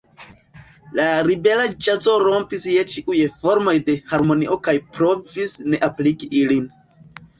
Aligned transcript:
La 0.99 1.03
libera 1.27 1.65
ĵazo 1.87 2.15
rompis 2.23 2.65
je 2.75 2.85
ĉiuj 2.93 3.19
formoj 3.43 3.77
de 3.91 3.99
harmonio 4.15 4.59
kaj 4.69 4.75
provis 4.97 5.55
ne 5.69 5.83
apliki 5.91 6.33
ilin. 6.41 6.67